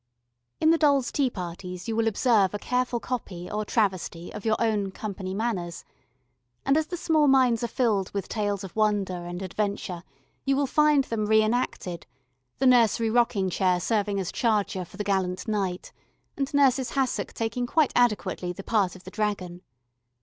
In 0.59 0.71
the 0.71 0.79
dolls' 0.79 1.11
tea 1.11 1.29
parties 1.29 1.87
you 1.87 1.95
will 1.95 2.07
observe 2.07 2.55
a 2.55 2.57
careful 2.57 2.99
copy 2.99 3.51
or 3.51 3.63
travesty 3.63 4.33
of 4.33 4.43
your 4.45 4.55
own 4.57 4.89
"company 4.89 5.31
manners," 5.35 5.85
and 6.65 6.75
as 6.75 6.87
the 6.87 6.97
small 6.97 7.27
minds 7.27 7.63
are 7.63 7.67
filled 7.67 8.09
with 8.11 8.27
tales 8.27 8.63
of 8.63 8.75
wonder 8.75 9.25
and 9.27 9.43
adventure, 9.43 10.01
you 10.43 10.55
will 10.55 10.65
find 10.65 11.03
them 11.03 11.27
re 11.27 11.43
enacted, 11.43 12.07
the 12.57 12.65
nursery 12.65 13.11
rocking 13.11 13.47
chair 13.47 13.79
serving 13.79 14.19
as 14.19 14.31
charger 14.31 14.85
for 14.85 14.97
the 14.97 15.03
gallant 15.03 15.47
knight, 15.47 15.91
and 16.35 16.51
nurse's 16.51 16.93
hassock 16.93 17.31
taking 17.31 17.67
quite 17.67 17.93
adequately 17.95 18.51
the 18.51 18.63
part 18.63 18.95
of 18.95 19.03
the 19.03 19.11
dragon. 19.11 19.61